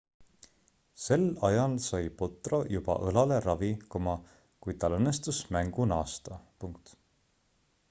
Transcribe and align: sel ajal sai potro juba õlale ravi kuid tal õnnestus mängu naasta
sel 1.01 1.25
ajal 1.49 1.75
sai 1.87 2.07
potro 2.21 2.61
juba 2.77 2.95
õlale 3.09 3.37
ravi 3.47 3.71
kuid 3.97 4.81
tal 4.85 4.99
õnnestus 4.99 5.45
mängu 5.59 5.89
naasta 5.95 6.43